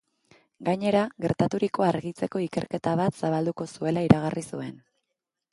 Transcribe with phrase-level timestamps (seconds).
[0.69, 4.77] Gainera, gertaturikoa argitzeko ikerketa bat zabalduko zuela iragarri zuen.